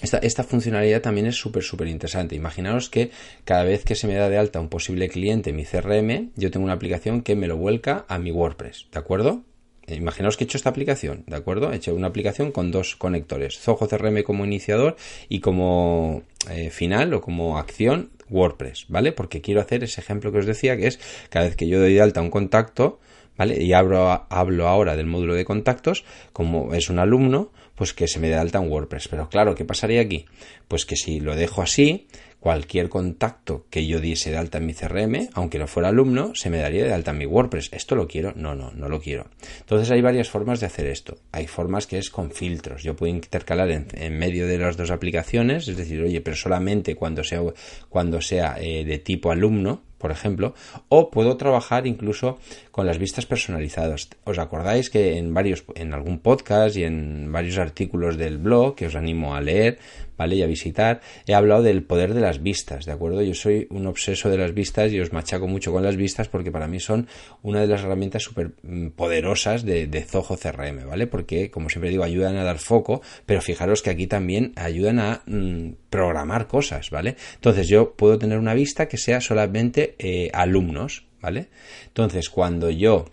[0.03, 2.35] esta, esta, funcionalidad también es súper, súper interesante.
[2.35, 3.11] Imaginaos que
[3.44, 6.50] cada vez que se me da de alta un posible cliente en mi CRM, yo
[6.50, 9.44] tengo una aplicación que me lo vuelca a mi WordPress, ¿de acuerdo?
[9.86, 11.72] Imaginaos que he hecho esta aplicación, ¿de acuerdo?
[11.72, 14.96] He hecho una aplicación con dos conectores, Zoho CRM como iniciador
[15.28, 19.12] y como eh, final o como acción WordPress, ¿vale?
[19.12, 21.94] Porque quiero hacer ese ejemplo que os decía, que es cada vez que yo doy
[21.94, 22.98] de alta un contacto,
[23.36, 23.62] ¿vale?
[23.62, 28.20] Y abro, hablo ahora del módulo de contactos, como es un alumno, pues que se
[28.20, 29.08] me dé alta un WordPress.
[29.08, 30.26] Pero claro, ¿qué pasaría aquí?
[30.68, 32.06] Pues que si lo dejo así,
[32.44, 36.50] cualquier contacto que yo diese de alta en mi CRM, aunque no fuera alumno, se
[36.50, 37.70] me daría de alta en mi WordPress.
[37.72, 38.35] ¿Esto lo quiero?
[38.37, 39.28] No, no, no lo quiero.
[39.61, 41.16] Entonces hay varias formas de hacer esto.
[41.33, 42.83] Hay formas que es con filtros.
[42.83, 47.24] Yo puedo intercalar en, medio de las dos aplicaciones, es decir, oye, pero solamente cuando
[47.24, 47.40] sea,
[47.88, 50.52] cuando sea eh, de tipo alumno, por ejemplo,
[50.90, 52.38] o puedo trabajar incluso
[52.74, 54.08] con las vistas personalizadas.
[54.24, 58.88] ¿Os acordáis que en varios, en algún podcast y en varios artículos del blog que
[58.88, 59.78] os animo a leer,
[60.18, 60.34] ¿vale?
[60.34, 63.22] Y a visitar, he hablado del poder de las vistas, ¿de acuerdo?
[63.22, 66.50] Yo soy un obseso de las vistas y os machaco mucho con las vistas porque
[66.50, 67.06] para mí son
[67.42, 71.06] una de las herramientas súper mm, poderosas de, de Zoho CRM, ¿vale?
[71.06, 75.22] Porque, como siempre digo, ayudan a dar foco, pero fijaros que aquí también ayudan a
[75.26, 77.14] mm, programar cosas, ¿vale?
[77.37, 81.48] Entonces yo puedo tener una vista que sea solamente eh, alumnos, ¿vale?
[81.87, 83.06] Entonces, cuando yo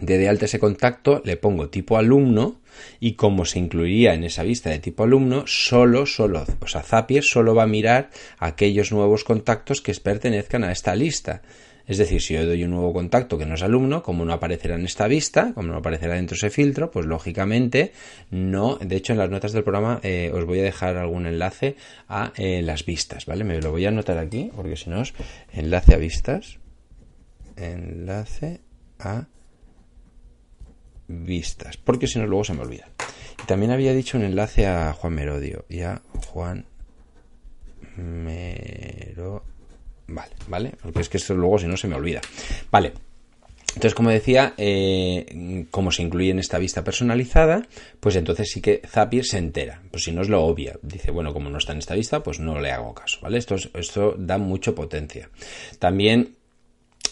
[0.00, 2.60] de de alta ese contacto, le pongo tipo alumno
[3.00, 7.24] y como se incluiría en esa vista de tipo alumno, solo, solo, o sea, Zapier
[7.24, 11.42] solo va a mirar aquellos nuevos contactos que pertenezcan a esta lista.
[11.86, 14.74] Es decir, si yo doy un nuevo contacto que no es alumno, como no aparecerá
[14.74, 17.92] en esta vista, como no aparecerá dentro de ese filtro, pues lógicamente
[18.30, 18.76] no.
[18.76, 21.76] De hecho, en las notas del programa eh, os voy a dejar algún enlace
[22.08, 23.44] a eh, las vistas, ¿vale?
[23.44, 25.14] Me lo voy a anotar aquí, porque si no, es
[25.52, 26.58] enlace a vistas.
[27.56, 28.60] Enlace
[28.98, 29.26] a
[31.08, 32.88] vistas, porque si no luego se me olvida.
[33.42, 36.66] Y también había dicho un enlace a Juan Merodio y a Juan
[37.96, 39.44] Mero...
[40.08, 42.20] Vale, vale, porque es que esto luego si no se me olvida.
[42.70, 42.92] Vale,
[43.76, 47.68] entonces, como decía, eh, como se incluye en esta vista personalizada,
[48.00, 49.82] pues entonces sí que Zapier se entera.
[49.90, 50.78] Pues si no es lo obvia.
[50.80, 53.36] Dice, bueno, como no está en esta vista, pues no le hago caso, ¿vale?
[53.36, 55.28] Esto, esto da mucho potencia.
[55.78, 56.35] También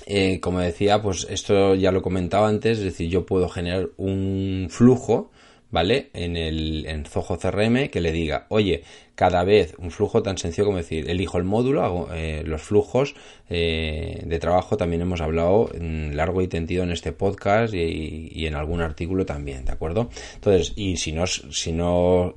[0.06, 4.68] eh, como decía, pues esto ya lo comentaba antes, es decir, yo puedo generar un
[4.70, 5.30] flujo,
[5.74, 6.08] ¿vale?
[6.14, 8.84] En el en Zoho CRM que le diga, oye,
[9.16, 13.16] cada vez un flujo tan sencillo como decir, elijo el módulo, hago eh, los flujos
[13.50, 18.82] eh, de trabajo, también hemos hablado largo y tendido en este podcast y, en algún
[18.82, 20.10] artículo también, ¿de acuerdo?
[20.36, 22.36] Entonces, y si no, si no,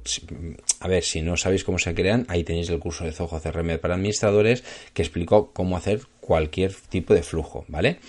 [0.79, 3.77] a ver, si no sabéis cómo se crean, ahí tenéis el curso de Zoho CRM
[3.77, 4.63] para administradores
[4.95, 7.99] que explicó cómo hacer cualquier tipo de flujo, ¿vale?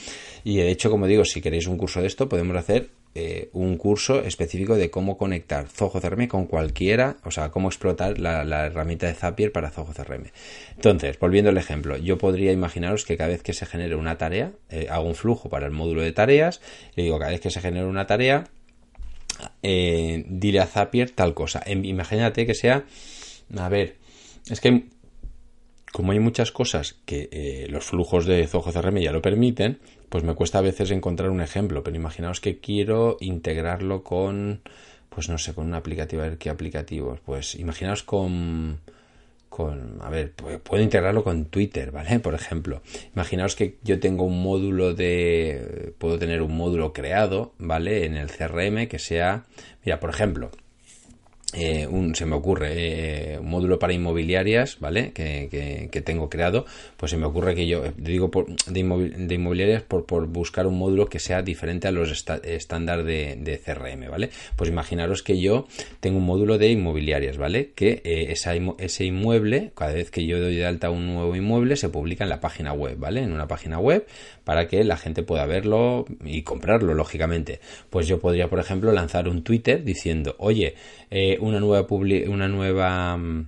[0.42, 3.78] Y de hecho, como digo, si queréis un curso de esto, podemos hacer eh, un
[3.78, 9.06] curso específico de cómo conectar Zoho CRM con cualquiera, o sea, cómo explotar la, herramienta
[9.06, 10.30] de Zapier para Zoho CRM.
[10.76, 14.52] Entonces, volviendo al ejemplo, yo podría imaginaros que cada vez que se genere una tarea,
[14.68, 16.60] eh, hago un flujo para el módulo de tareas,
[16.96, 18.44] y digo, cada vez que se genere una tarea,
[19.62, 21.62] eh, dile a Zapier tal cosa.
[21.64, 22.84] Em, imagínate que sea,
[23.56, 23.96] a ver,
[24.50, 24.84] es que
[25.92, 30.34] como hay muchas cosas que los flujos de Zoho CRM ya lo permiten, pues me
[30.34, 34.60] cuesta a veces encontrar un ejemplo, pero imaginaos que quiero integrarlo con,
[35.08, 38.80] pues no sé, con un aplicativo, a ver qué aplicativos, pues imaginaos con
[39.48, 42.20] con, a ver, puedo integrarlo con Twitter, ¿vale?
[42.20, 42.82] Por ejemplo,
[43.14, 48.04] imaginaos que yo tengo un módulo de, puedo tener un módulo creado, ¿vale?
[48.04, 49.46] En el CRM que sea,
[49.84, 50.50] mira, por ejemplo,
[51.54, 52.72] eh, un, se me ocurre
[53.32, 55.12] eh, un módulo para inmobiliarias, ¿vale?
[55.12, 56.66] Que, que, tengo creado,
[56.98, 61.06] pues se me ocurre que yo, digo por, de, inmobiliarias por, por, buscar un módulo
[61.06, 62.10] que sea diferente a los
[62.44, 64.28] estándar de, de, CRM, ¿vale?
[64.56, 65.66] Pues imaginaros que yo
[66.00, 67.70] tengo un módulo de inmobiliarias, ¿vale?
[67.74, 71.76] Que eh, esa, ese inmueble, cada vez que yo doy de alta un nuevo inmueble,
[71.76, 73.22] se publica en la página web, ¿vale?
[73.22, 74.06] En una página web
[74.44, 77.60] para que la gente pueda verlo y comprarlo, lógicamente.
[77.88, 80.74] Pues yo podría, por ejemplo, lanzar un Twitter diciendo, oye,
[81.10, 83.46] eh, una nueva una nueva mm,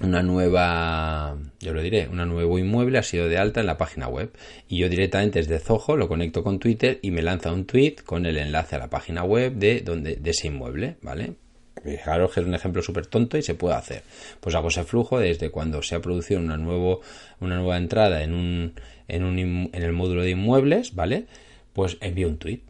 [0.00, 4.06] una nueva, yo lo diré, un nuevo inmueble ha sido de alta en la página
[4.06, 4.30] web
[4.68, 8.24] y yo directamente desde Zoho lo conecto con Twitter y me lanza un tweet con
[8.24, 11.34] el enlace a la página web de donde de ese inmueble, ¿vale?
[11.82, 14.02] Fijaros que es un ejemplo súper tonto y se puede hacer.
[14.40, 17.00] Pues hago ese flujo desde cuando se ha producido una, nuevo,
[17.40, 18.74] una nueva entrada en, un,
[19.06, 21.26] en, un, en el módulo de inmuebles, ¿vale?
[21.72, 22.60] Pues envío un tweet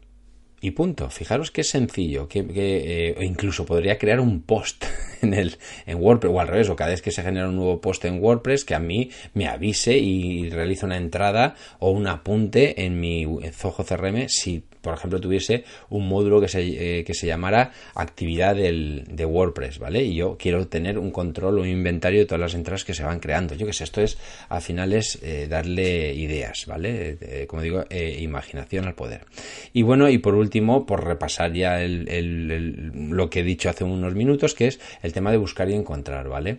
[0.61, 1.11] y punto.
[1.11, 4.85] Fijaros qué sencillo, que, que eh, incluso podría crear un post
[5.23, 7.81] en el en WordPress o al revés, o cada vez que se genera un nuevo
[7.81, 12.85] post en WordPress que a mí me avise y realice una entrada o un apunte
[12.85, 17.27] en mi Zoho CRM si por ejemplo, tuviese un módulo que se, eh, que se
[17.27, 20.03] llamara actividad del, de WordPress, ¿vale?
[20.03, 23.03] Y yo quiero tener un control o un inventario de todas las entradas que se
[23.03, 23.55] van creando.
[23.55, 27.19] Yo que sé, esto es, al final es eh, darle ideas, ¿vale?
[27.21, 29.27] Eh, como digo, imaginación al poder.
[29.73, 34.55] Y bueno, y por último, por repasar ya lo que he dicho hace unos minutos,
[34.55, 36.59] que es el tema de buscar y encontrar, ¿vale?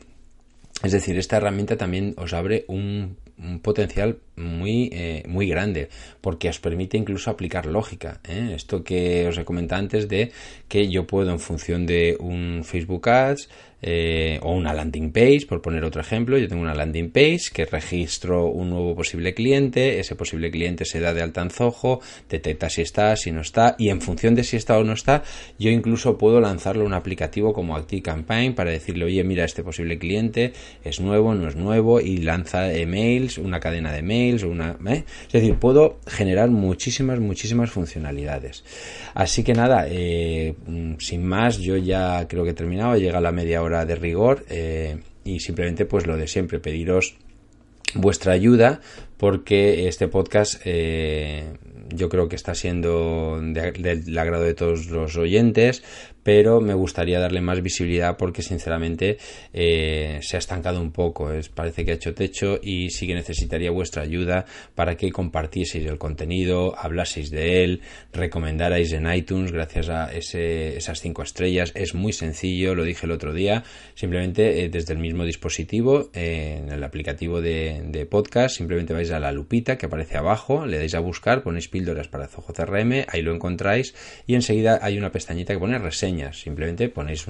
[0.83, 3.17] Es decir, esta herramienta también os abre un,
[3.61, 5.89] potencial muy, eh, muy grande
[6.21, 8.19] porque os permite incluso aplicar lógica.
[8.27, 8.51] ¿eh?
[8.55, 10.31] Esto que os he comentado antes de
[10.67, 13.49] que yo puedo en función de un Facebook Ads
[13.81, 17.65] eh, o una landing page, por poner otro ejemplo, yo tengo una landing page que
[17.65, 22.69] registro un nuevo posible cliente, ese posible cliente se da de alta en Zoho, detecta
[22.69, 25.23] si está, si no está, y en función de si está o no está,
[25.57, 30.53] yo incluso puedo lanzarle un aplicativo como ActiveCampaign para decirle, oye, mira, este posible cliente
[30.83, 34.77] es nuevo, no es nuevo, y lanza emails, una cadena de mails, una...
[34.87, 35.03] ¿eh?
[35.27, 38.63] Es decir, puedo generar muchísimas, muchísimas funcionalidades.
[39.13, 43.31] Así que nada, eh, mm, sin más, yo ya creo que he terminado, llega la
[43.31, 47.15] media hora de rigor eh, y simplemente pues lo de siempre pediros
[47.93, 48.81] vuestra ayuda
[49.17, 51.53] porque este podcast eh,
[51.89, 55.83] yo creo que está siendo del agrado de todos los oyentes
[56.23, 59.17] pero me gustaría darle más visibilidad porque sinceramente
[59.53, 63.13] eh, se ha estancado un poco, es, parece que ha hecho techo y sí que
[63.13, 67.81] necesitaría vuestra ayuda para que compartieseis el contenido, hablaseis de él,
[68.13, 73.33] recomendarais en iTunes gracias a esas cinco estrellas, es muy sencillo, lo dije el otro
[73.33, 73.63] día,
[73.95, 79.11] simplemente eh, desde el mismo dispositivo, eh, en el aplicativo de, de, podcast, simplemente vais
[79.11, 83.05] a la lupita que aparece abajo, le dais a buscar, ponéis píldoras para Zoho CRM,
[83.07, 83.93] ahí lo encontráis
[84.27, 87.25] y enseguida hay una pestañita que pone reseña Simplemente ponéis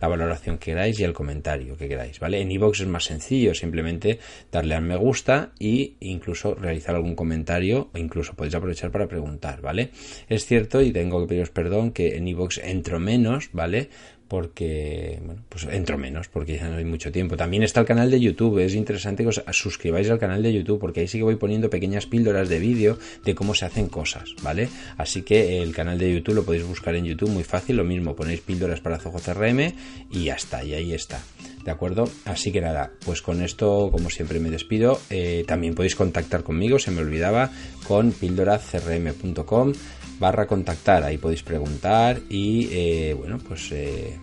[0.00, 2.40] la valoración que queráis y el comentario que queráis, ¿vale?
[2.40, 4.18] En iVoox es más sencillo, simplemente
[4.50, 9.60] darle al me gusta e incluso realizar algún comentario o incluso podéis aprovechar para preguntar,
[9.60, 9.90] ¿vale?
[10.28, 13.90] Es cierto y tengo que pediros perdón que en iVoox entro menos, ¿vale?
[14.28, 17.36] Porque, bueno, pues entro menos, porque ya no hay mucho tiempo.
[17.36, 20.78] También está el canal de YouTube, es interesante que os suscribáis al canal de YouTube,
[20.80, 24.34] porque ahí sí que voy poniendo pequeñas píldoras de vídeo de cómo se hacen cosas,
[24.42, 24.68] ¿vale?
[24.96, 28.16] Así que el canal de YouTube lo podéis buscar en YouTube muy fácil, lo mismo,
[28.16, 29.72] ponéis píldoras para Zoho CRM
[30.10, 31.20] y ya está, y ahí está.
[31.64, 32.08] ¿De acuerdo?
[32.24, 35.00] Así que nada, pues con esto, como siempre, me despido.
[35.10, 37.50] Eh, también podéis contactar conmigo, se me olvidaba,
[37.88, 39.72] con píldoracrm.com
[40.18, 41.04] barra contactar.
[41.04, 44.18] Ahí podéis preguntar y eh, bueno, pues eh,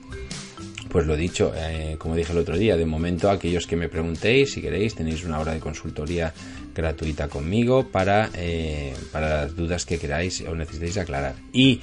[0.90, 4.54] pues lo dicho, eh, como dije el otro día, de momento aquellos que me preguntéis,
[4.54, 6.34] si queréis, tenéis una hora de consultoría
[6.76, 8.32] gratuita conmigo para,
[9.12, 11.36] para las dudas que queráis o necesitéis aclarar.
[11.52, 11.82] Y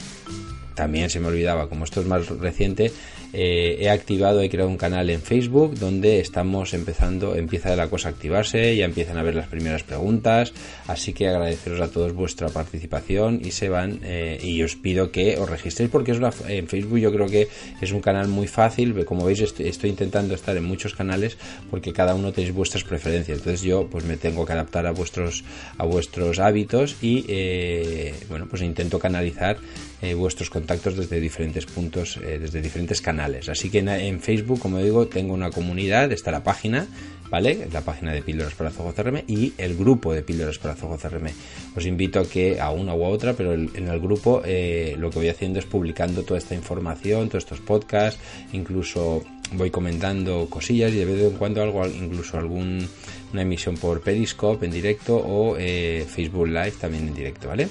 [0.75, 2.92] también se me olvidaba, como esto es más reciente,
[3.33, 8.09] Eh, he activado, he creado un canal en Facebook donde estamos empezando, empieza la cosa
[8.09, 10.53] a activarse, ya empiezan a ver las primeras preguntas,
[10.87, 15.38] así que agradeceros a todos vuestra participación y se van eh, y os pido que
[15.38, 17.49] os registréis porque es en Facebook yo creo que
[17.81, 21.37] es un canal muy fácil, como veis estoy, intentando estar en muchos canales
[21.71, 25.45] porque cada uno tenéis vuestras preferencias, entonces yo pues me tengo que adaptar a vuestros
[25.78, 29.59] a vuestros hábitos y eh, bueno pues intento canalizar
[30.03, 33.48] eh, vuestros contactos desde diferentes puntos, eh, desde diferentes canales.
[33.48, 36.86] Así que en, Facebook, como digo, tengo una comunidad, está la página,
[37.30, 37.68] ¿vale?
[37.72, 41.28] La página de Píldoras para CRM y el grupo de Píldoras para CRM.
[41.76, 45.11] Os invito a que a una u a otra, pero en el grupo eh, lo
[45.11, 48.20] que voy haciendo es publicando toda esta información, todos estos podcasts,
[48.53, 49.22] incluso
[49.53, 52.88] voy comentando cosillas y de vez en cuando algo, incluso algún
[53.33, 57.68] una emisión por Periscope en directo o Facebook Live también en directo, ¿vale?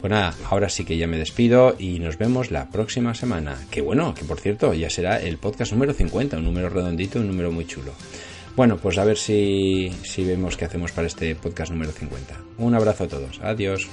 [0.00, 3.58] Pues nada, ahora sí que ya me despido y nos vemos la próxima semana.
[3.70, 7.28] Que bueno, que por cierto, ya será el podcast número 50, un número redondito, un
[7.28, 7.92] número muy chulo.
[8.56, 12.34] Bueno, pues a ver si, si vemos qué hacemos para este podcast número 50.
[12.58, 13.40] Un abrazo a todos.
[13.42, 13.86] Adiós.